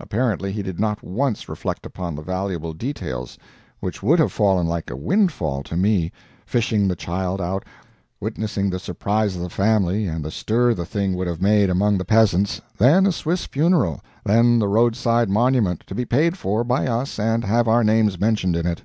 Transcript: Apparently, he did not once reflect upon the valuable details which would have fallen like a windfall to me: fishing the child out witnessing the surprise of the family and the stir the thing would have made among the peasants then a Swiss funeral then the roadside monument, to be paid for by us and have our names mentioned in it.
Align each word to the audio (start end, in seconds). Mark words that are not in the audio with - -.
Apparently, 0.00 0.50
he 0.50 0.60
did 0.60 0.80
not 0.80 1.04
once 1.04 1.48
reflect 1.48 1.86
upon 1.86 2.16
the 2.16 2.22
valuable 2.22 2.72
details 2.72 3.38
which 3.78 4.02
would 4.02 4.18
have 4.18 4.32
fallen 4.32 4.66
like 4.66 4.90
a 4.90 4.96
windfall 4.96 5.62
to 5.62 5.76
me: 5.76 6.10
fishing 6.44 6.88
the 6.88 6.96
child 6.96 7.40
out 7.40 7.64
witnessing 8.18 8.70
the 8.70 8.80
surprise 8.80 9.36
of 9.36 9.40
the 9.42 9.48
family 9.48 10.08
and 10.08 10.24
the 10.24 10.32
stir 10.32 10.74
the 10.74 10.84
thing 10.84 11.14
would 11.14 11.28
have 11.28 11.40
made 11.40 11.70
among 11.70 11.96
the 11.96 12.04
peasants 12.04 12.60
then 12.76 13.06
a 13.06 13.12
Swiss 13.12 13.44
funeral 13.46 14.00
then 14.24 14.58
the 14.58 14.66
roadside 14.66 15.30
monument, 15.30 15.84
to 15.86 15.94
be 15.94 16.04
paid 16.04 16.36
for 16.36 16.64
by 16.64 16.88
us 16.88 17.16
and 17.20 17.44
have 17.44 17.68
our 17.68 17.84
names 17.84 18.18
mentioned 18.18 18.56
in 18.56 18.66
it. 18.66 18.82